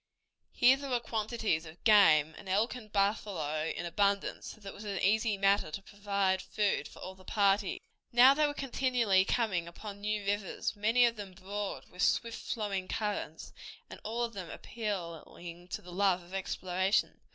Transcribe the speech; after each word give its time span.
Here 0.53 0.77
there 0.77 0.89
were 0.89 0.99
quantities 0.99 1.63
of 1.67 1.83
game, 1.83 2.33
and 2.35 2.49
elk 2.49 2.73
and 2.73 2.91
buffalo 2.91 3.65
in 3.67 3.85
abundance, 3.85 4.47
so 4.47 4.59
that 4.59 4.69
it 4.69 4.73
was 4.73 4.83
an 4.83 4.97
easy 4.97 5.37
matter 5.37 5.69
to 5.69 5.81
provide 5.83 6.41
food 6.41 6.87
for 6.87 6.97
all 7.03 7.13
the 7.13 7.23
party. 7.23 7.79
Now 8.11 8.33
they 8.33 8.47
were 8.47 8.55
continually 8.55 9.23
coming 9.25 9.67
upon 9.67 10.01
new 10.01 10.25
rivers, 10.25 10.75
many 10.75 11.05
of 11.05 11.17
them 11.17 11.33
broad, 11.33 11.85
with 11.91 12.01
swift 12.01 12.41
flowing 12.51 12.87
currents, 12.87 13.53
and 13.91 13.99
all 14.03 14.23
of 14.23 14.33
them 14.33 14.49
appealing 14.49 15.67
to 15.67 15.83
the 15.83 15.91
love 15.93 16.23
of 16.23 16.33
exploration. 16.33 17.21